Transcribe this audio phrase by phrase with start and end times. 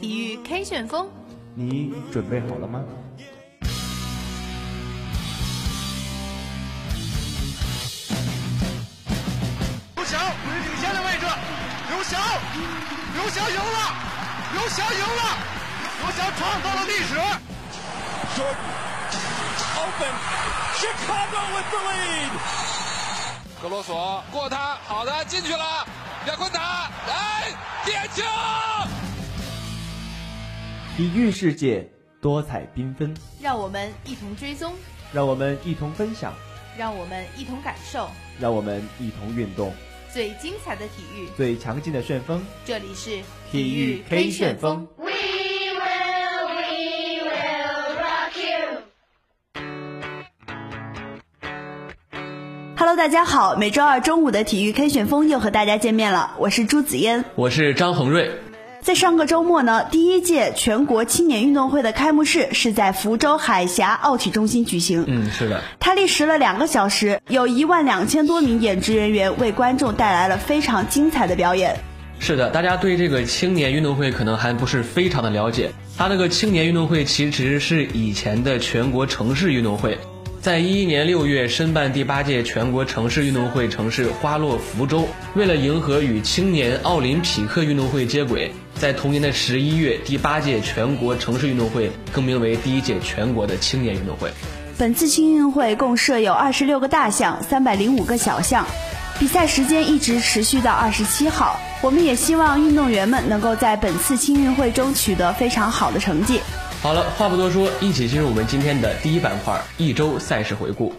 [0.00, 1.06] 体育 K 旋风，
[1.54, 2.82] 你准备好了吗？
[9.94, 11.26] 刘翔位于领先的位置，
[11.90, 12.18] 刘翔，
[13.14, 13.94] 刘翔赢了，
[14.54, 15.22] 刘翔赢了，
[16.00, 17.14] 刘翔创造了历史。
[19.76, 20.14] Open,
[20.78, 22.32] Chicago with the lead.
[23.62, 25.86] 格罗索过他，好的进去了，
[26.26, 27.52] 亚昆达，来，
[27.84, 28.22] 点球！
[30.96, 31.86] 体育世界
[32.18, 34.72] 多彩缤纷，让我们一同追踪，
[35.12, 36.32] 让我们一同分享，
[36.78, 38.08] 让我们一同感受
[38.40, 39.70] 让我们一同运动，
[40.10, 41.28] 最精彩的体育。
[41.36, 42.42] 最强劲的旋风。
[42.64, 43.20] 这里是
[43.52, 44.88] 体育 K 旋风。
[52.86, 57.24] Hello，大家好，每周二中午的体育 K 旋风又和大家见面了，我是朱子嫣。
[57.34, 58.30] 我是张恒瑞。
[58.82, 65.02] 在上个周末呢，第一届全国青年运动会的开幕式是在福州海峡奥体中心举行。
[65.06, 71.74] 嗯，是的，它历时了两个小时，有一万两千多名演职人员为观众带来了非常精彩的表演。
[72.18, 75.70] 是的，大家对这个青年运动会可能还不是非常的了解。
[75.96, 79.96] 它那个青年运动会其实是以前的全国城市运动会，
[80.44, 85.08] 在一一年六月申办第八届全国城市运动会城市花落福州。
[85.34, 94.30] 为了迎合与青年奥林匹克运动会接轨，在同年的十一月，第八届全国城市运动会更名为第一届全国的青年运动会。
[94.76, 98.66] 本次青运会共设有二十六个大项，三百零五个小项，
[99.18, 101.58] 比赛时间一直持续到二十七号。
[101.80, 106.40] 我们也希望运动员们能够在本次青运会中取得非常好的成绩。
[106.84, 110.92] 好了，话不多说，一起进入我们今天的第一板块——一周赛事回顾。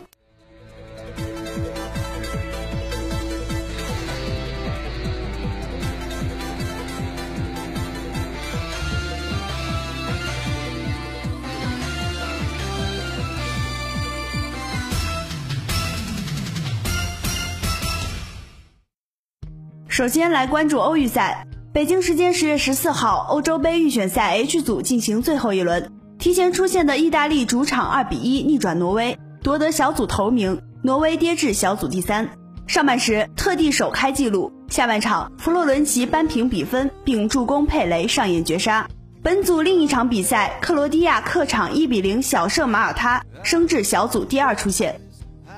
[19.88, 21.45] 首先来关注欧预赛。
[21.76, 30.62] 北京时间十月十四号，欧洲杯预选赛 H 组进行最后一轮，提前出线的意大利主场二比一逆转挪威，夺得小组头名。
[30.84, 32.30] 挪威跌至小组第三。
[32.66, 38.88] 上半时特地首开纪录，下半场弗洛伦齐扳平比分，并助攻佩雷上演绝杀。
[39.22, 45.02] 本组另一场比赛，克罗地亚客场一比零小胜马耳他，升至小组第二出线。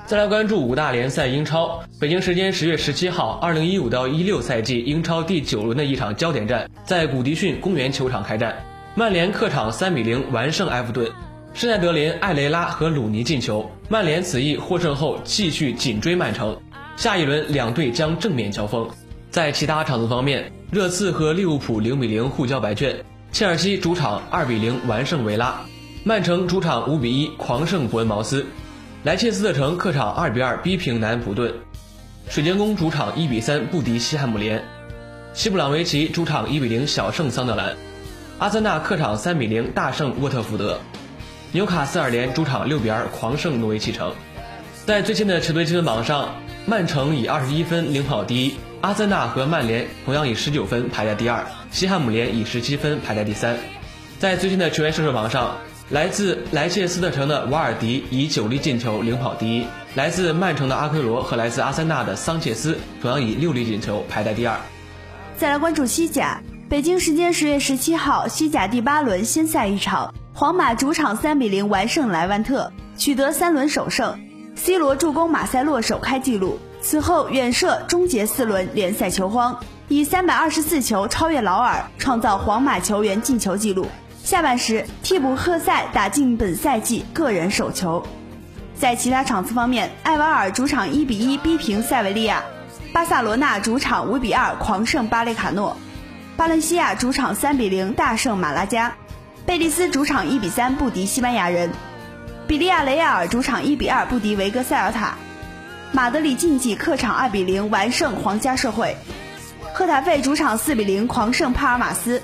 [0.08, 1.82] 再来关注五大联赛英超。
[2.00, 8.56] 北京时间十月十七号，二零一五到一六赛季英超第九轮的一场焦点战在古迪逊公园球场开战。
[8.94, 11.12] 曼联客场三比零完胜埃弗顿，
[11.52, 13.70] 施耐德林、艾雷拉和鲁尼进球。
[13.90, 16.56] 曼联此役获胜后继续紧追曼城。
[16.96, 18.88] 下一轮两队将正面交锋。
[19.28, 22.96] 在其他场次方面，热刺和利物浦零比零互交白卷，
[23.30, 25.60] 切尔西主场二比零完胜维拉，
[26.02, 28.46] 曼城主场五比一狂胜伯恩茅斯。
[29.04, 31.54] 莱切斯特城客场二比二逼平南安普顿，
[32.28, 34.60] 水晶宫主场一比三不敌西汉姆联，
[35.32, 37.76] 西布朗维奇主场一比零小胜桑德兰，
[38.40, 40.80] 阿森纳客场三比零大胜沃特福德，
[41.52, 44.12] 纽卡斯尔联主场六比二狂胜诺维奇城。
[44.84, 46.34] 在最新的球队积分榜上，
[46.66, 53.56] 曼城以二十一分领跑第一，阿森纳和曼联同样以十九分排在第二，西汉姆联以十七分排在第三。
[54.18, 55.56] 在最新的球员射手榜上。
[55.90, 64.54] 来自莱切斯特城的瓦尔迪以九粒进球领跑第一，来自曼城的阿奎罗和来自阿森纳的桑切斯同样以六粒进球排在第二。
[65.38, 74.14] 再来关注西甲，北京时间十月十七号，西甲第八轮先赛一场，皇马主场三比零完胜莱万特，取得三轮首胜。
[74.56, 83.86] C 罗助攻马塞洛首开纪录，此后远射终结四轮联赛球荒，以三百二十四球超越劳尔，创造皇马球员进球纪录。
[84.28, 88.06] 下半时，替补赫塞打进本赛季个人首球。
[88.78, 92.42] 在其他场次方面，埃瓦尔主场一比一逼平塞维利亚，
[92.92, 95.78] 巴塞罗那主场五比二狂胜巴列卡诺，
[96.36, 98.96] 巴伦西亚主场三比零大胜马拉加，
[99.46, 101.70] 贝蒂斯主场一比三不敌西班牙人，
[102.46, 105.16] 比利亚雷亚尔主场一比二不敌维格塞尔塔，
[105.90, 108.94] 马德里竞技客场二比零完胜皇家社会，
[109.72, 112.20] 赫塔费主场四比零狂胜帕尔马斯。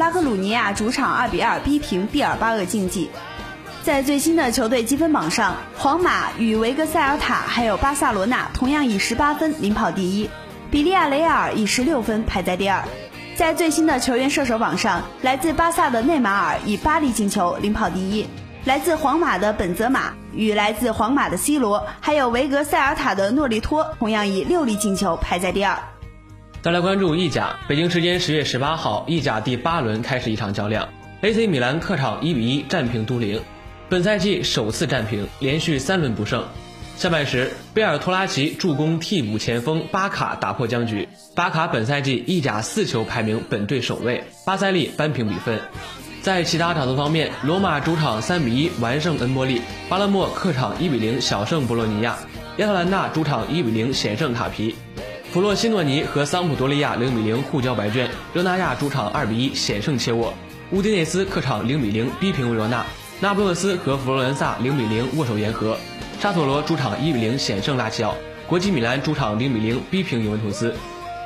[0.00, 3.10] 拉克鲁尼亚主场二比二逼平毕尔巴鄂竞技。
[3.82, 10.30] 在最新的球队积分榜上，皇马与维格塞尔塔还有巴塞罗那同样以十八分领跑第一，
[10.70, 12.82] 比利亚雷亚尔以十六分排在第二。
[13.36, 18.26] 在最新的球员射手榜上，来自巴萨的内马尔以八粒进球领跑第一，
[18.64, 25.76] 来自皇马的本泽马与来自皇马的 C 罗，还有维格塞尔塔的诺利托同样以六粒进球排在第二。
[26.62, 30.86] 再来关注意甲，北京时间十月十八号，意甲第八轮开始一场较量
[31.22, 33.40] ，AC 米兰客场一比一战平都灵，
[33.88, 36.44] 本赛季首次战平，连续三轮不胜。
[36.98, 45.58] 下半时，贝尔托拉奇助攻替补前锋巴卡打破僵局，巴卡本赛季意甲四球排名本队首位，巴塞利扳平比分。
[46.20, 52.18] 在其他场次方面，罗马主场三比一完胜恩波利，巴勒莫客场一比零小胜博洛尼亚，
[52.58, 54.74] 亚特兰大主场一比零险胜卡皮。
[55.32, 60.34] 弗洛西诺尼和桑普多利亚零比零互交白卷，热那亚主场二比一险胜切沃，
[60.72, 62.84] 乌迪内斯客场零比零逼平维罗纳，
[63.20, 65.78] 那不勒斯和佛罗伦萨零比零握手言和，
[66.18, 68.16] 沙索罗主场一比零险胜拉齐奥，
[68.48, 70.74] 国际米兰主场零比零逼平尤文图斯。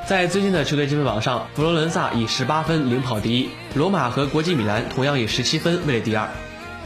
[0.07, 6.29] 在最近的球队积分榜上，佛罗伦萨以十八分领跑第一，罗马和国际米兰同样以十七分位列第二。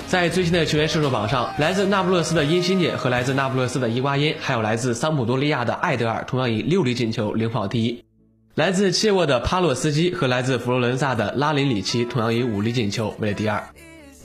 [0.09, 8.03] 在最新的球员射手榜上，来自那不勒斯的因西涅和来自那不勒斯的伊瓜因，还有来自桑普多利亚的艾德尔，同样以六粒进球领跑第一。
[8.55, 13.63] 来自切沃的帕洛斯基和来自佛罗伦萨的拉林里奇，同样以五粒进球位列第二。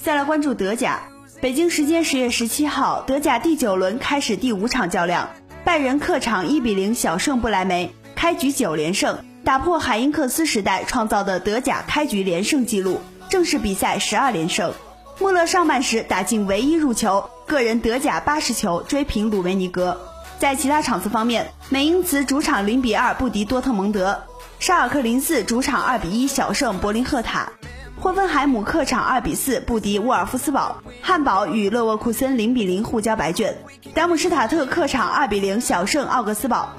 [0.03, 1.03] 再来关注德甲，
[1.43, 5.29] 北京时间十月十七号，德甲第九轮开始第五场较量，
[5.65, 14.73] 拜仁客场一比零小胜不来梅，开局九连胜，打破海因克斯时代创造的德甲开局连胜纪录，正式比赛十二连胜。
[15.21, 20.01] 穆勒上半时打进唯一入球，个人德甲八十球，追平鲁维尼格。
[20.41, 24.25] 在其他场次方面，美因茨主场零比二不敌多特蒙德，
[24.59, 27.53] 沙尔克零四主场二比一小胜柏林赫塔，
[28.01, 33.57] 霍芬海姆客场二比四不敌沃尔夫斯堡，汉堡与勒沃库森零比零互交白卷，
[33.95, 36.73] 达姆施塔特客场二比零小胜奥格斯堡，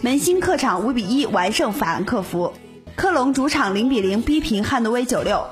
[0.00, 2.54] 门兴客场五比一完胜法兰克福，
[2.96, 5.46] 科隆主场零比零逼平汉诺威九六。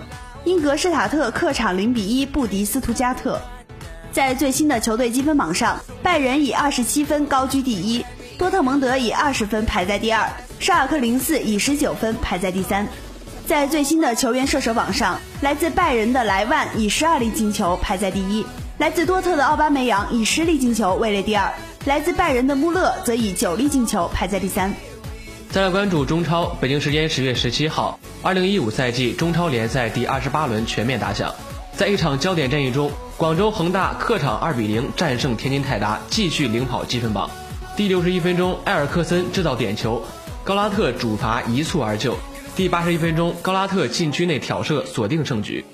[0.44, 3.40] 英格施塔特客场零比一不敌斯图加特。
[4.10, 8.04] 在最新的球队积分榜上，拜仁以二十七分高居第一，
[8.38, 10.26] 多特蒙德以二十分排在第二，
[10.58, 12.88] 沙尔克零四以十九分排在第三。
[13.46, 18.44] 在最新的球员射手榜上，来自拜仁的莱万以十二粒进球排在第一，
[18.78, 21.52] 来自多特的奥巴梅扬以十粒进球位列第二，
[21.84, 24.72] 来自拜仁的穆勒则以九粒进球排在第三。
[25.50, 31.34] 再来关注中超，北京时间十月十七号，二零一五赛季中超联赛第二十八轮全面打响。
[31.72, 37.28] 在一场焦点战役中，广州恒大客场二比零战胜天津泰达，继续领跑积分榜。
[37.76, 40.04] 第六十一分钟，埃尔克森制造点球，
[40.44, 42.16] 高拉特主罚一蹴而就。
[42.54, 45.64] 第八十一分钟，高拉特禁区内挑射锁定胜局。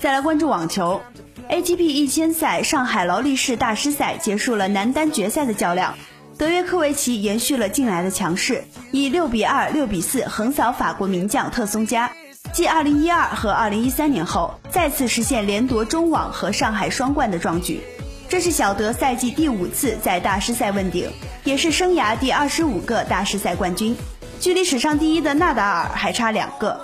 [0.00, 1.00] 再来关注网球
[1.48, 5.94] ，ATP 一千赛上海劳力士大师赛结束了男单决赛的较量。
[6.38, 12.10] 德约科维奇延续了近来的强势，以六比二、六比四横扫法国名将特松加，
[12.52, 17.80] 继二零一二和二零一三年后，再次实现连夺中网和上海双冠的壮举。
[18.28, 21.10] 这是小德赛季第五次在大师赛问鼎，
[21.44, 23.94] 也是生涯第二十五个大师赛冠军，
[24.40, 26.80] 距离史上第一的纳达尔还差两个。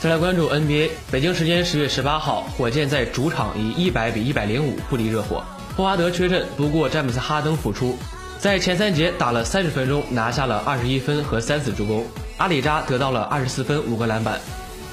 [0.00, 5.44] 再来关注 NBA，北京时间十月十八号，火箭在主场以一百比一百零五不敌热火，
[5.76, 7.96] 霍华德缺阵，不过詹姆斯哈登复出。
[8.40, 12.06] 在前三节打了三十分钟，拿下了二十一分和三次助攻。
[12.38, 14.40] 阿里扎得到了二十四分五个篮板，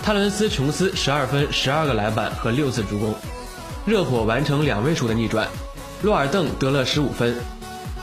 [0.04, 3.16] 泰伦斯琼斯十二分十二个篮板和六次助攻。
[3.86, 5.48] 热火完成两位数的逆转，
[6.02, 7.38] 洛尔邓得了十五分，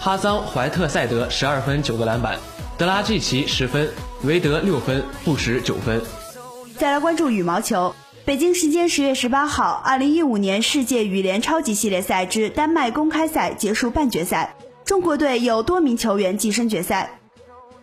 [0.00, 2.38] 哈桑怀特塞德十二分九个篮板，
[2.78, 3.90] 德拉季奇十分，
[4.22, 6.00] 韦德六分，布什九分。
[6.78, 7.94] 再来关注羽毛球，
[8.24, 14.56] 北京时间十月十八号，二零一五年世界羽联超级系列赛之丹麦公开赛结束半决赛。
[14.84, 17.18] 中国队有多名球员跻身决赛。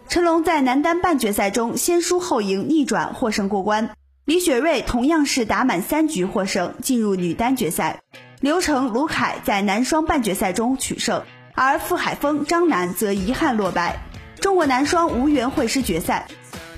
[0.07, 3.89] 陈龙在男单半决赛中先输后赢，逆转获胜过关。
[4.25, 8.01] 李雪芮同样是打满三局获胜，进入女单决赛。
[8.39, 13.99] 刘成、卢凯在男双半决赛中取胜，而傅海峰、张楠则遗憾落败。
[14.39, 16.27] 中国男双无缘会师决赛。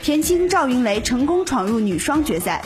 [0.02, 2.64] 田青、赵云雷成功闯入女双决赛。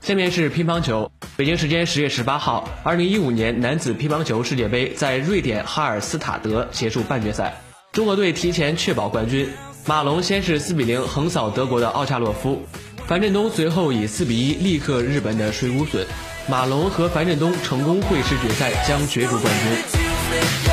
[0.00, 1.10] 下面是乒乓球。
[1.40, 9.48] 北京时间十月十八号，二零一五年男子乒乓球世界杯在瑞典哈尔斯塔德结束半决赛，中国队提前确保冠军。
[9.86, 12.60] 马龙先是四比零横扫德国的奥恰洛夫，
[13.06, 16.04] 樊振东随后以四比一力克日本的水谷隼，
[16.46, 20.69] 马龙和樊振东成功会师决赛，将角逐冠军。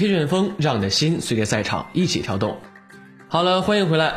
[0.00, 2.56] 体育 K 旋风，让你的心随着赛场一起跳动。
[3.28, 4.14] 好了，欢迎回来。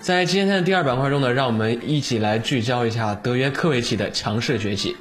[0.00, 4.96] 在今天的第二板块中呢，让我们一起来聚焦一下德约科维奇的强势崛起。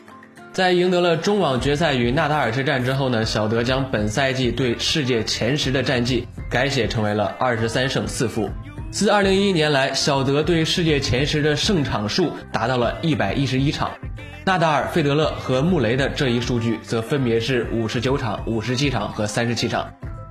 [0.51, 8.49] 在赢得了中网决赛与纳达尔之战之后呢，小德将本赛季对世界前十的战绩改写成为了二十三胜四负。
[8.91, 13.91] 自二零一一年来，小德对世界前十的胜场数达到了一百一十一场。
[14.43, 19.89] 纳达尔、费德勒和穆雷的这一数据则分别是五十九场、五十七场和三十七场。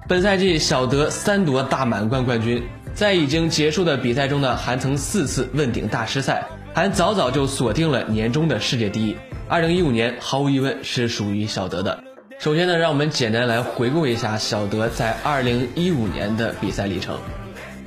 [0.09, 2.63] 本赛季小德三夺大满贯冠军，
[2.95, 9.17] 在已经结束的比赛中呢，还曾四次问鼎大师赛，还早早就锁定了年终的世界第一。
[9.49, 12.05] 二零一五年毫无疑问是属于小德的。
[12.39, 17.19] 首先呢，让我们简单来回顾一下小德在二零一五年的比赛历程。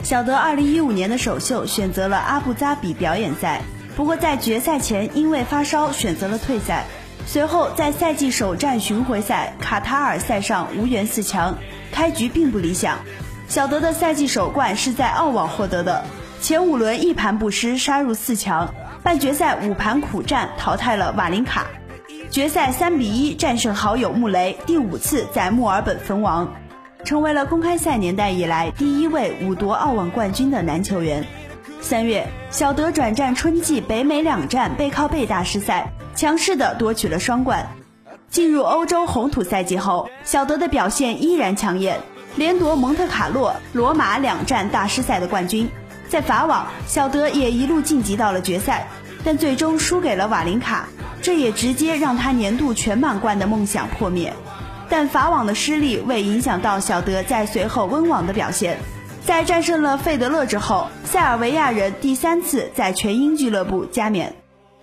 [0.03, 3.61] 小德2015年的首秀选择了阿布扎比表演赛，
[3.95, 6.85] 不过在决赛前因为发烧选择了退赛。
[7.25, 11.57] 随后在赛季首战巡回赛卡塔尔赛上无缘四强，
[11.91, 12.97] 开局并不理想。
[13.47, 16.05] 小德的赛季首冠是在澳网获得的，
[16.41, 21.65] 前五轮一盘不失杀入四强，半决赛五盘苦战淘汰了瓦林卡，
[22.29, 26.53] 决赛三比一战胜好友穆雷，第五次在墨尔本封王。
[27.05, 31.25] 成为了公开赛年代以来第一位五夺澳网冠军的男球员。
[31.81, 37.65] 三月，小德转战春季北美两站背靠背大师赛，强势的夺取了双冠。
[38.29, 41.99] 进入欧洲红土赛季后，小德的表现依然抢眼，
[42.35, 45.67] 连夺蒙特卡洛、罗马两站大师赛的冠军。
[46.07, 48.87] 在法网，小德也一路晋级到了决赛，
[49.23, 50.87] 但最终输给了瓦林卡，
[51.21, 54.31] 这也直接让他年度全满贯的梦想破灭。
[54.89, 58.77] 但法网的失利未影响到小德在随后温网的表现。
[59.25, 64.35] 在战胜了费德勒之后，塞尔维亚人第三次在全英俱乐部加冕。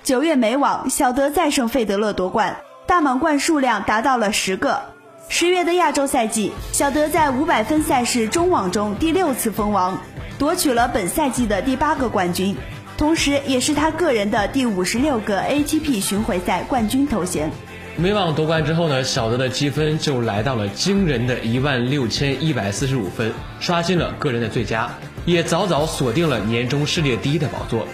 [0.05, 4.81] 九月美网，小德再胜费德勒夺冠，大满贯数量达到了十个。
[5.29, 10.01] 十月的亚洲赛季，小德在五百分赛事中网中第六次封王，
[10.39, 12.57] 夺取了本赛季的第八个冠军，
[12.97, 17.51] 同时也是他个人的第五十六个 ATP 巡回赛冠军头衔。
[17.97, 24.89] 美网夺冠之后呢，小德的积分就来到了惊人的一万六千一百四十五分，刷新了个人的最佳，
[25.25, 27.89] 也早早锁定了年终世界第一的宝座。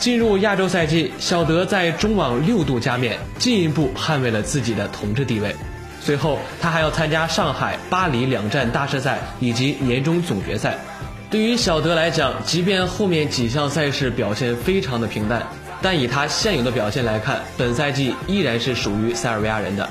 [0.00, 5.54] 进入亚洲赛季，小德在中网六度加冕，进一步捍卫了自己的统治地位。
[6.00, 10.78] 随后，他还要参加上海、巴黎两站大师赛以及年终总决赛。
[11.28, 15.46] 对于小德来讲，即便后面几项赛事表现非常的平淡。
[15.82, 19.86] 但以他现有的表现来看，本赛季依然是属于塞尔维亚人的。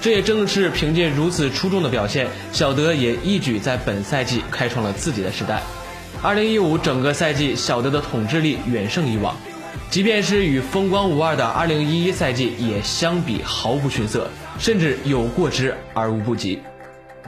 [0.00, 5.62] 这也正是凭借如此出众的表现，小德也一举在本赛季开创了自己的时代。
[6.24, 9.36] 二零一五整个赛季，小德的统治力远胜以往，
[9.90, 16.60] 即便是与风光无二的二零一一赛季，也相比毫不逊色，甚至有过之而无不及。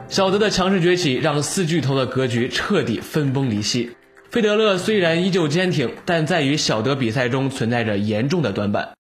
[0.08, 3.90] 小德的强势崛起，让四巨头的格局彻底分崩离析。
[4.30, 8.94] 费德勒虽然依旧坚挺，但在与小德比赛中存在着严重的短板。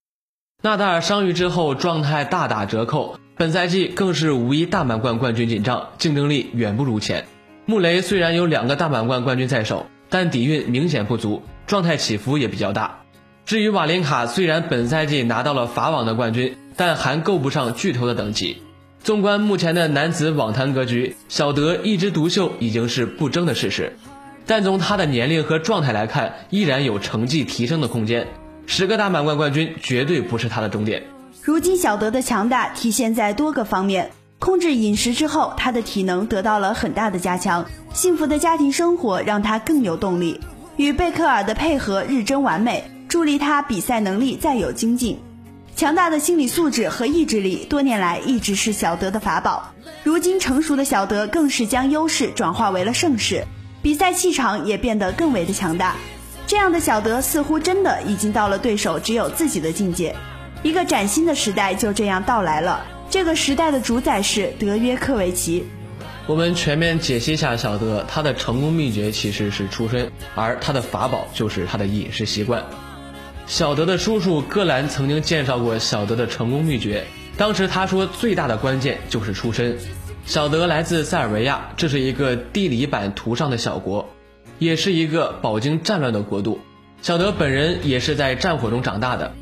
[0.62, 7.24] 纳达尔伤愈之后，状态大打折扣，本赛季更是无一大满贯冠军紧张，竞争力远不如前。
[7.68, 13.00] 穆雷虽然有两个大满贯冠军在手，但底蕴明显不足，状态起伏也比较大。
[13.44, 18.62] 至于瓦林卡，虽然本赛季拿到了法网的冠军，但还够不上巨头的等级。
[19.02, 23.96] 纵观目前的男子网坛格局，小德一枝独秀已经是不争的事实。
[24.46, 28.28] 但从他的年龄和状态来看，依然有成绩提升的空间。
[28.66, 31.02] 十个大满贯冠军绝对不是他的终点。
[31.42, 40.40] 如今小德的强大体现在多个方面，控制饮食之后，他的体能得到了很大的加强，幸福的家庭生活让他更有动力。
[40.76, 45.18] 与贝克尔的配合日臻完美，助力他比赛能力再有精进。
[45.74, 49.72] 强大的心理素质和意志力，多年来一直是小德的法宝。
[50.04, 53.44] 如今成熟的小德更是将优势转化为了盛世，
[53.82, 55.96] 比赛气场也变得更为的强大。
[56.46, 60.14] 这样的小德似乎真的已经到了对手只有自己的境界。
[60.62, 62.84] 一个崭新的时代就这样到来了。
[63.08, 65.64] 这个时代的主宰是德约科维奇。
[66.26, 72.64] 我们全面解析一下小德，他的成功秘诀其实是出身，而他的法宝就是他的饮食习惯。
[73.46, 77.04] 小德的叔叔戈兰曾经介绍过小德的成功秘诀，
[77.36, 79.78] 当时他说最大的关键就是出身。
[80.24, 84.08] 小德来自塞尔维亚，这是一个地理版图上的小国，
[84.58, 86.58] 也是一个饱经战乱的国度。
[87.02, 89.32] 小德本人也是在战火中长大的。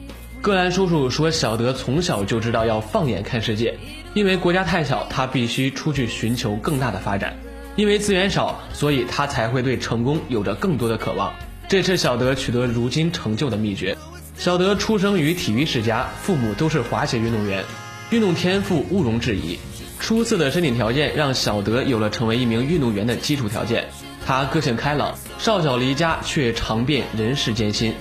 [0.45, 3.79] 戈兰叔叔说，小德从小就知道要放眼看世界，
[4.13, 7.35] 因为国家太小，他必须出去寻求更大的发展。
[7.77, 11.33] 因为资源少，所以他才会对成功有着更多的渴望。
[11.67, 13.97] 这是小德取得如今成就的秘诀。
[14.37, 17.65] 小德出生于体育世家，父母都是滑雪运动员，
[18.11, 19.59] 运动天赋毋庸置疑。
[19.99, 23.87] 出色的身体条件让小德有了成为一名运动员的基础条件。
[24.27, 27.95] 他个性开朗，少小离家却尝遍人世艰辛。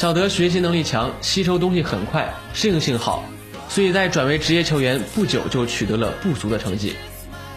[0.00, 3.22] 小德学习能力强，吸收东西很快，适应性好，
[3.68, 6.96] 所以在转为职业球员不久就取得了不俗的成绩。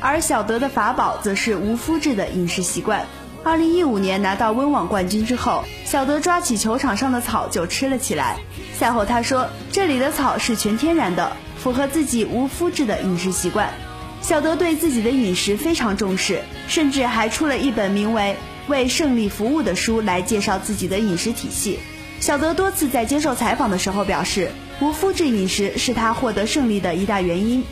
[0.02, 3.06] 而小德的法宝则是无麸质的饮食习惯。
[3.46, 8.38] 二零一五年拿到温网冠军之后，小德抓起球场上的草就吃了起来。
[8.78, 13.74] 赛后他说：“这里的草是全天然的，符合自己无麸质的饮食习惯。”
[14.22, 18.36] 小德对自己的饮食非常重视，甚至还出了一本名为
[18.70, 21.80] 《为胜利服务》的书来介绍自己的饮食体系。
[22.24, 27.66] 小德多次在接受采访的时候表示，无麸质饮食是他获得胜利的一大原因。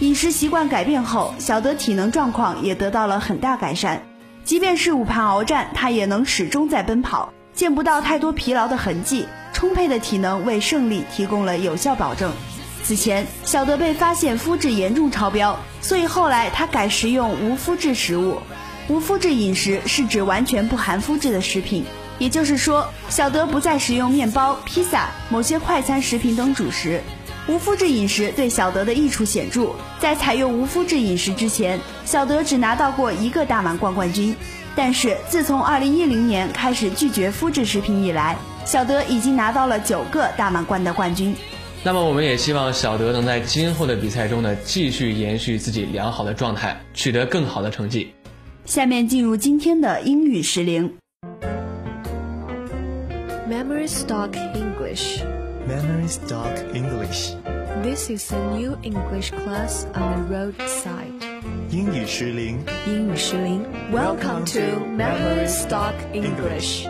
[0.00, 4.02] 饮食习惯改变后，小德体能状况也得到了很大改善。
[4.44, 9.26] 即便是午盘鏖战，他也能始终在奔跑，见不到太多疲劳的痕迹。
[9.54, 12.30] 充沛的体能为胜利提供了有效保证。
[12.84, 18.40] 此前，小德被发现肤质严重超标，所以后来他改食用无麸质食物。
[18.88, 21.86] 无麸质饮食是指完全不含麸质的食品，
[22.18, 27.00] 也就是说，小德不再食用面包、披萨、某些快餐食品等主食。
[27.48, 29.70] 无麸质饮食对小德的益处显著。
[30.00, 34.34] 在采用无麸质饮食之前，小德只拿到过一个大满贯冠军。
[34.74, 41.34] 但是自从2010年开始拒绝麸质食品以来，小德已经拿到了九个大满贯的冠军。
[41.84, 48.12] 那么，我们也希望小德能在今后的比赛中呢，继续延续自己良好的状态，取得更好的成绩。
[48.64, 50.94] 下面进入今天的英语时铃。
[53.75, 55.21] Memory Stock English.
[55.67, 57.35] Memory Stock English.
[57.83, 61.11] This is a new English class on the roadside.
[61.69, 62.63] 英语时铃。
[62.87, 66.87] 英语时铃 Welcome to Memory Stock English.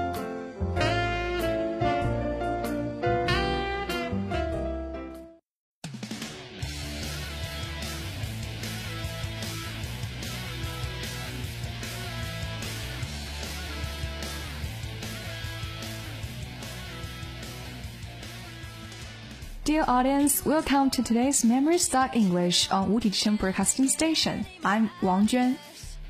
[19.66, 24.46] Dear audience, welcome to today's Memory Start English on Wuti Chen Broadcasting Station.
[24.62, 25.56] I'm Wang Juan.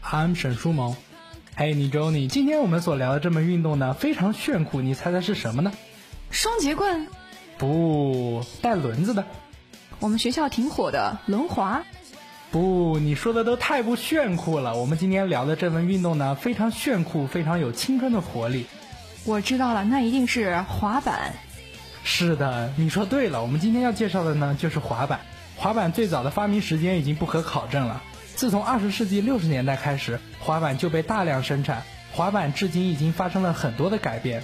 [0.03, 0.95] I'm 沈书萌。
[1.57, 5.73] 嘿，你周你，今天我们所聊的这门运动呢，非常炫酷，你猜猜是什么呢？
[6.31, 7.07] 双节棍？
[7.57, 9.25] 不带轮子的。
[10.01, 11.83] 我们学校挺火的轮滑？
[12.51, 14.77] 不，你说的都太不炫酷了。
[14.77, 18.67] 我们今天聊的这门运动呢，非常炫酷，非常有青春的活力。
[19.25, 21.33] 我知道了，那一定是滑板。
[22.06, 23.42] 是的，你说对了。
[23.42, 25.22] 我们今天要介绍的呢，就是滑板。
[25.56, 28.02] 滑板最早的发明时间已经不可考证了。
[28.36, 31.84] 自从二十世纪六十年代开始，滑板就被大量生产。
[32.12, 34.44] 滑板至今已经发生了很多的改变。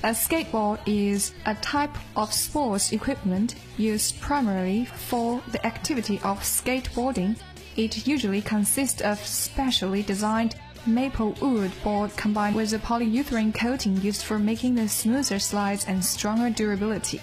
[0.00, 7.36] A skateboard is a type of sports equipment used primarily for the activity of skateboarding.
[7.76, 10.52] It usually consists of specially designed
[10.86, 16.02] maple wood board combined with a polyurethane coating used for making the smoother slides and
[16.02, 17.20] stronger durability.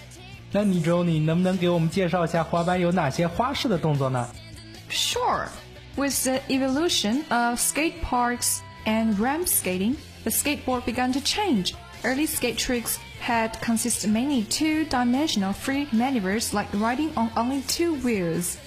[0.52, 4.28] 那你周，你能不能给我们介绍一下滑板有哪些花式的动作呢？
[4.90, 5.48] Sure.
[5.96, 11.74] With the evolution of skate parks and ramp skating, the skateboard began to change.
[12.04, 18.58] Early skate tricks had consisted mainly two-dimensional free maneuvers like riding on only two wheels,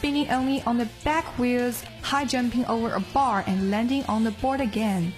[0.00, 4.30] spinning only on the back wheels, high jumping over a bar and landing on the
[4.42, 5.12] board again.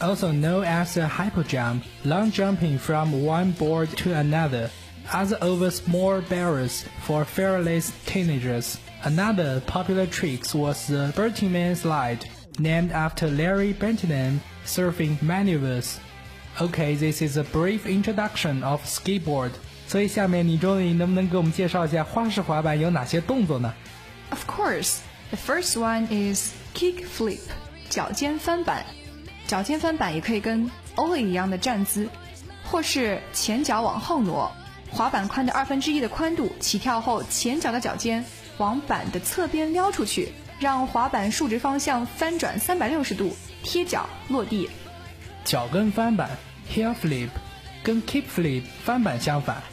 [0.00, 4.70] Also known as a hyper jump, long jumping from one board to another,
[5.12, 8.78] other over small barriers for fearless teenagers.
[9.04, 12.24] Another popular trick was the Bertman slide,
[12.58, 15.98] named after Larry Bertman surfing maneuvers.
[16.60, 19.52] Okay, this is a brief introduction of skateboard.
[19.86, 23.72] 所以下面你周你能不能给我们介绍一下花式滑板有哪些动作呢？
[24.29, 27.39] Of course, the first one is kick flip，
[27.89, 28.85] 脚尖翻板。
[29.47, 32.09] 脚尖翻板也可以跟 ollie 一样的站姿，
[32.65, 34.51] 或是前脚往后挪，
[34.91, 38.25] 滑板宽的二分之一的宽度，起跳后前脚的脚尖
[38.57, 44.69] 往板的侧边撩出去，让滑板竖直方向翻转三百六十度，贴脚落地。
[45.45, 46.29] 脚跟翻板
[46.69, 47.29] heel flip
[47.81, 49.63] 跟 kick flip 翻板相反，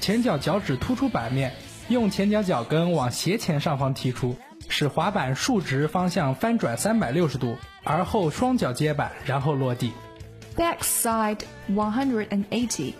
[0.00, 1.54] 前脚脚趾突出板面，
[1.88, 4.36] 用前脚脚跟往斜前上方踢出，
[4.68, 9.92] 使滑板竖直方向翻转三百六十度，而后双脚接板，然后落地。
[10.56, 11.40] Backside
[11.70, 12.92] one hundred and eighty，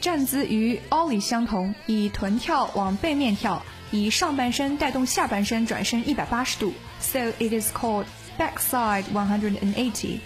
[0.00, 8.04] 站姿与 ollie 相同，以臀跳往背面跳，以上半身带动下半身转身一百八十度，so it is called
[8.38, 10.18] backside one hundred and eighty。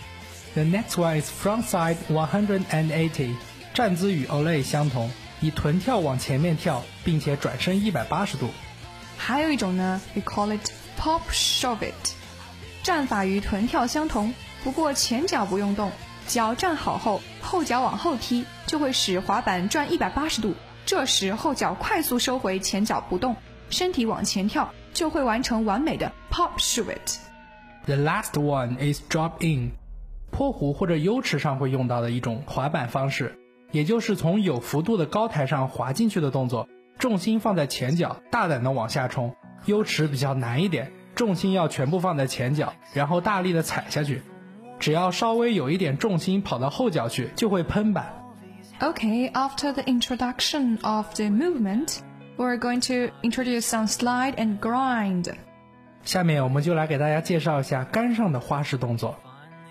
[0.55, 3.35] The next one is frontside one hundred and eighty，
[3.73, 5.11] 站姿与 ollie 相同，
[5.43, 8.49] 以臀跳往前面跳，并且转身一百八十度。
[9.19, 12.15] 还有一种呢，we call it pop shove it，
[12.83, 14.33] 站法与臀跳相同，
[14.65, 15.91] 不过前脚不用动，
[16.27, 20.55] 脚站好后，后脚往后踢，就会使滑板转一百八十度。
[20.87, 23.37] 这时后脚快速收回前脚不动，
[23.69, 27.19] 身体往前跳，就会完成完美的 pop shove it。
[27.85, 29.73] The last one is drop in，
[30.31, 33.37] 坡湖或者 U 池上会用到的一种滑板方式，
[33.73, 39.35] 也就是从有幅度的高台上滑进去的动作，重心放在前脚，大胆的往下冲。
[39.67, 44.23] 优池比较难一点，重心要全部放在前脚，然后大力的踩下去。
[44.79, 48.13] 只要稍微有一点重心跑到后脚去，就会喷板。
[48.81, 51.99] Okay, after the introduction of the movement,
[52.37, 55.33] we're going to introduce some slide and grind.
[56.03, 59.15] 下面我们就来给大家介绍一下杆上的花式动作。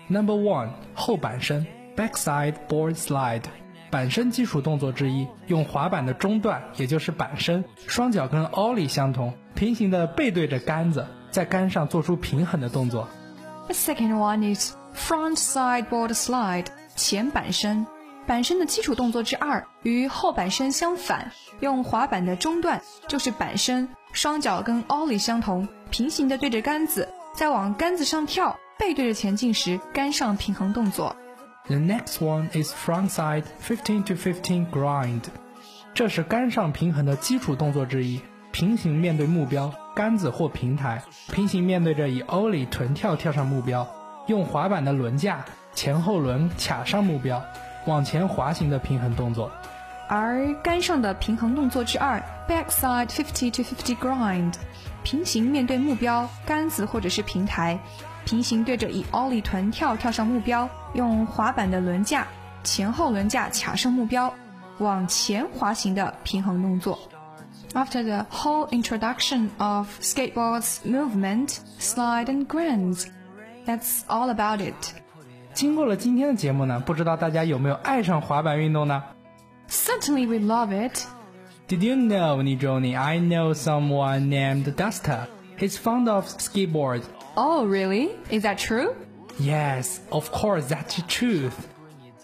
[0.08, 3.42] Number one，后板身 （backside board slide），
[3.92, 13.06] 板身基础动作之一，用滑板的中段，也就是板身，双脚跟 ollie 相同，平行的背对着杆子，在杆上做出平衡的动作。
[13.66, 17.86] The second one is front side board slide，前板身。
[18.26, 31.14] 板身的基础动作之二与后板身相反，用滑板的中段，就是板身，双脚跟 ollie 相同，平行的对着杆子，在往杆子上跳，背对着前进时，杆上平衡动作。
[31.68, 35.22] The next one is frontside fifteen to fifteen grind，
[35.94, 38.20] 这是杆上平衡的基础动作之一。
[38.50, 43.88] 平行面对目标，杆子或平台，平行面对着以 ollie 臀跳跳上目标，
[44.26, 47.40] 用滑板的轮架前后轮卡上目标，
[47.86, 49.50] 往前滑行的平衡动作。
[50.14, 54.52] 而杆上的平衡动作之二，backside 50 to 50 grind，
[55.02, 57.78] 平行面对目标，杆子或者是平台，
[58.26, 62.26] 平行对着以 ollie 臀跳跳上目标，用滑板的轮架
[62.62, 64.30] 前后轮架卡上目标，
[64.80, 66.98] 往前滑行的平衡动作。
[67.72, 73.06] After the whole introduction of skateboard's movement, slide and grinds,
[73.64, 74.74] that's all about it.
[75.54, 79.02] 经过了今天的节目呢，不知道大家有没有爱上滑板运动呢
[79.66, 85.26] Certainly we love it.？Did you know, Nijoni, I know someone named Duster.
[85.56, 87.04] He's fond of skateboard.
[87.36, 88.10] Oh, really?
[88.30, 88.94] Is that true?
[89.38, 91.68] Yes, of course, that's the truth.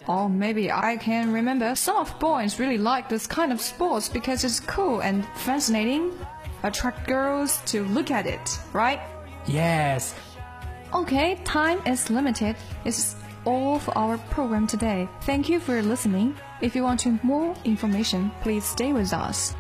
[0.07, 4.45] Oh, maybe I can remember some of boys really like this kind of sports because
[4.45, 6.13] it's cool and fascinating.
[6.63, 9.01] Attract girls to look at it, right?
[9.47, 10.15] Yes.
[10.93, 12.57] Okay, time is limited.
[12.85, 13.17] Is
[13.48, 15.08] all for our program today.
[15.22, 16.34] Thank you for listening.
[16.62, 19.54] If you want to more information, please stay with us.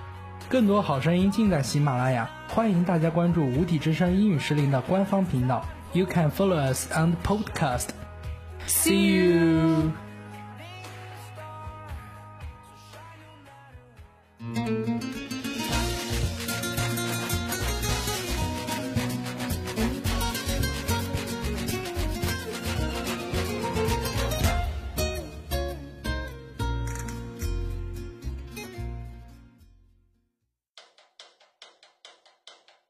[0.49, 5.65] 更多好声音尽在喜马拉雅，欢迎大家关注无体之声英语失灵的官方频道。
[5.93, 7.89] You can follow us on the podcast.
[8.67, 9.91] See you.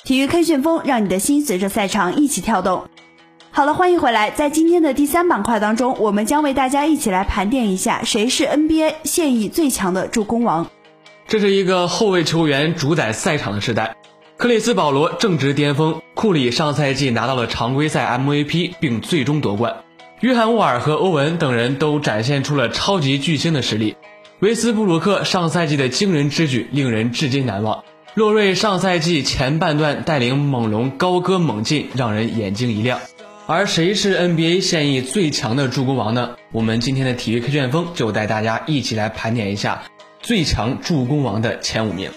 [0.09, 2.89] 体育 K 旋风，让你的心随着赛场一起跳动。
[3.51, 4.31] 好了，欢迎回来。
[4.31, 10.67] 在今天的第三板块当中，我们将为大家一起来盘点一下谁是 NBA 现役最强的助攻王。
[11.27, 13.97] 这是一个后卫球员主宰赛场的时代。
[14.39, 19.77] 克里斯保罗正值巅峰，库里上赛季拿到了常规赛 MVP，并最终夺冠。
[20.21, 23.95] 约翰沃尔和欧文等人都展现出了超级巨星的实力。
[24.39, 27.85] 维斯布鲁克上赛季的惊人之举令人至今难忘。
[28.19, 32.99] 洛瑞上赛季前半段带领猛龙高歌猛进，让人眼睛一亮。
[33.47, 36.35] 而谁是 NBA 现役最强的助攻王呢？
[36.51, 39.85] 我们今天的体育 K 旋风就带大家一起来盘点一下
[40.21, 42.11] 最强助攻王的前五名。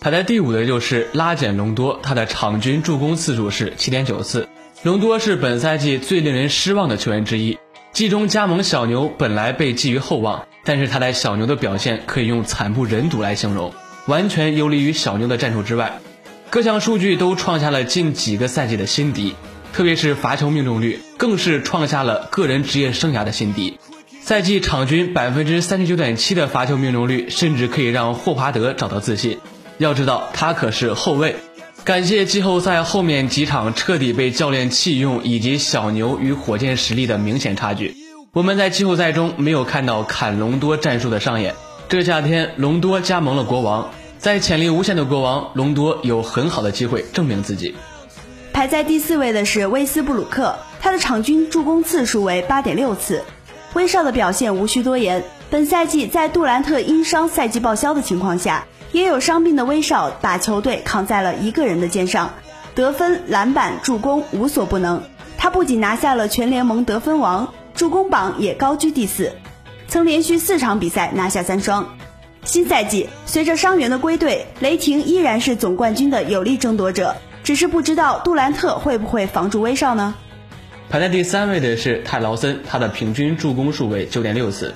[0.00, 4.48] 排在第五的就是拉简·隆多，他的场均助攻次数是七点九次。
[4.82, 7.56] 隆多是本赛季最令人失望的球员之一。
[7.92, 13.72] 季中加盟小牛本来被寄予厚望，但是他在小牛的表现可以用惨不忍睹来形容。
[14.10, 16.00] 完全游离于小牛的战术之外，
[16.50, 19.36] 各项数据都创下了近几个赛季的新低，
[19.72, 23.78] 特别是罚球命中率更是创下了个人职业生涯的新低。
[24.20, 29.38] 赛季场均百分之三十九点七的罚球命中率，甚至可以让霍华德找到自信。
[29.78, 31.36] 要知道，他可是后卫。
[31.84, 37.94] 感谢季后赛后面几场彻底被教练弃用，以及小牛与火箭实力的明显差距，
[38.32, 41.54] 我们在季后赛中没有看到砍隆多战术的上演。
[41.88, 43.90] 这夏天，隆多加盟了国王。
[44.20, 47.74] 在潜力无限的国王，隆多有很好的机会证明自己。
[48.52, 53.24] 排在第四位的是威斯布鲁克，他的场均助攻次数为八点六次。
[53.72, 62.34] 威少的表现无需多言，本赛季在杜兰特因伤赛季报销的情况下，也有伤病的威少把球队扛在了一个人的肩上，
[62.74, 65.02] 得分、篮板、助攻无所不能。
[65.38, 69.32] 他不仅拿下了全联盟得分王，助攻榜也高居第四，
[69.88, 71.88] 曾连续四场比赛拿下三双。
[72.44, 77.14] 新赛季，随着伤员的归队，雷霆依然是总冠军的有力争夺者。
[77.42, 80.14] 只是不知道杜兰特会不会防住威少呢？
[80.88, 84.74] 排在第三位的是泰劳森，他的平均助攻数为九点六次。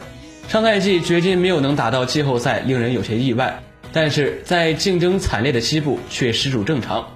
[0.48, 3.62] 上赛季掘金没有能打到季后赛，令人有些意外。
[3.92, 7.07] 但是在竞争惨烈的西部却实属正常。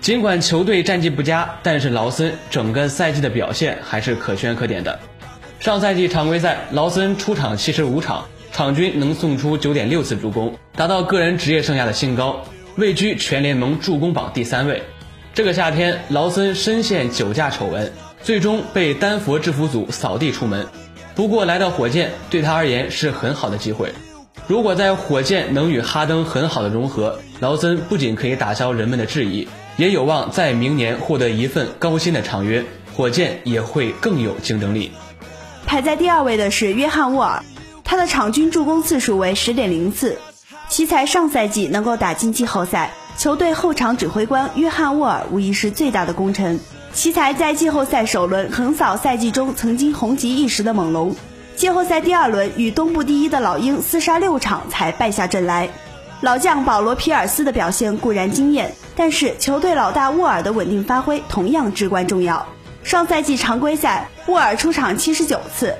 [0.00, 4.98] 尽管球队战绩不佳，但是劳森整个赛季的表现还是可圈可点的。
[5.60, 8.26] 上赛季常规赛，劳森出场七十五场。
[8.52, 12.44] 场均能送出九点六次助攻，达到个人职业生涯的新高，
[12.76, 14.82] 位居全联盟助攻榜第三位。
[15.34, 20.66] 这个夏天，劳森深陷酒驾丑闻，最终被丹佛制服组扫地出门。
[21.14, 23.92] 不过来到火箭对他而言是很好的机会。
[24.46, 32.64] 如果在火箭能与哈登很好的融合，劳森不仅可以打消人们的质疑，也有望在明年获得一份高薪的长约，
[32.96, 34.90] 火箭也会更有竞争力。
[35.66, 37.44] 排在第二位的是约翰沃尔。
[37.88, 40.18] 他的场均助攻次数为十点零次，
[40.68, 46.60] 奇才上赛季能够打进季后赛，球队后场指挥官约翰沃尔无疑是最大的功臣。
[46.92, 51.16] 奇才在季后赛首轮横扫赛季中曾经红极一时的猛龙，
[51.56, 55.70] 季后赛第二轮与东部第一的老鹰厮杀六场才败下阵来。
[56.20, 62.46] 老将保罗皮尔斯的表现固然惊艳，但是球队老大沃尔的稳定发挥同样至关重要。
[62.84, 65.74] 上赛季常规赛，沃尔出场七十九次。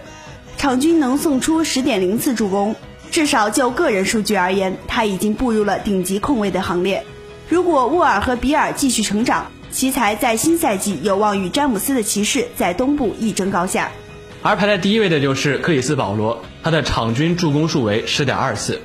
[0.59, 2.75] 场均能送出十点零次助攻，
[3.13, 7.05] 至少就个人数据而言，他已经步入了顶级控卫的行列。
[7.49, 13.91] 如果沃尔和比尔继续成长，奇才在新赛季有望与詹姆斯的骑士在东部一争高下。
[14.43, 18.83] 而排在第一位的就是克里斯保罗，他的场均助攻数为十点二次。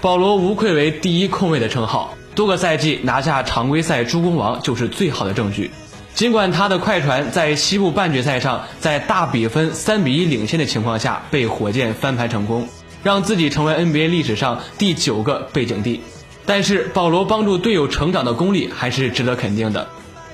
[0.00, 5.70] 保罗无愧为第一控卫的称号，多个赛季拿下常规赛助攻王就是最好的证据。
[6.14, 12.68] 尽管他的快船在西部半决赛上在大比分三比一领先的情况下被火箭翻盘成功，
[13.02, 16.00] 让自己成为 NBA 历史上第九个背景帝，
[16.46, 19.88] 但是保罗帮助队友成长的功力还是值得肯定的。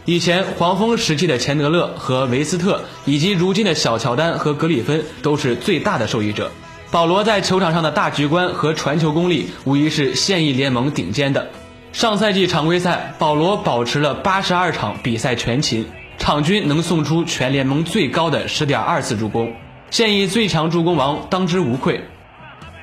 [0.04, 6.50] 以前黄蜂时期的钱德勒和维斯特，以及如今的小乔丹和格里芬都是最大的受益者。
[6.90, 11.50] 保罗在球场上的大局观和传球功力无疑是现役联盟顶尖的。
[11.92, 15.86] 上赛季常规赛，保罗保持了八十二场比赛全勤，
[16.18, 19.52] 场均能送出全联盟最高的十点二次助攻，
[19.90, 22.00] 现役最强助攻王当之无愧。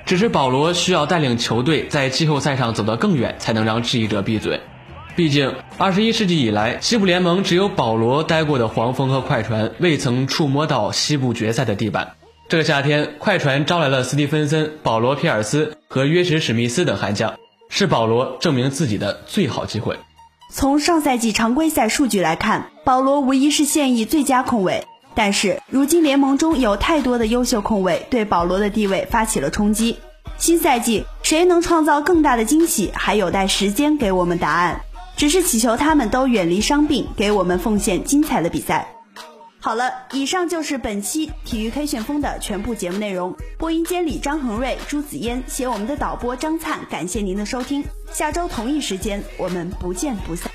[0.06, 4.60] 只是保罗需要带领球队在季后赛上走得更远，才能让质疑者闭嘴。
[5.16, 12.14] 毕竟，二十一世纪以来，西部联盟只有保罗待过的黄蜂和快船未曾触摸到西部决赛的地板。
[12.50, 17.34] 这个夏天，快船招来了斯蒂芬森、保罗·皮尔斯和约什·史密斯等悍将。
[17.70, 19.98] 是保罗证明自己的最好机会。
[20.50, 24.86] 从上赛季常规赛数据来看，保罗无疑是现役最佳控卫。
[25.14, 29.98] 但是如今联盟中有太多的优秀控卫，对保罗的地位发起了冲击。
[30.38, 34.82] 新赛季谁能创造更大的惊喜，还有待时间给我们答案。
[35.16, 38.97] 只是祈求他们都远离伤病，给我们奉献精彩的比赛。
[39.60, 43.36] 好了，以上就是本期体育 K 旋风的全部节目内容。
[43.58, 46.80] 播音监理张恒瑞、朱子嫣，写我们的导播张灿。
[46.90, 50.50] 感谢您的收听，下周同一时间我们不见不散。